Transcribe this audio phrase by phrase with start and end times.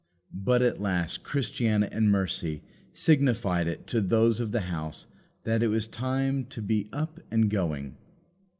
[0.33, 5.05] But at last Christiana and Mercy signified it to those of the house
[5.43, 7.97] that it was time for them to be up and going.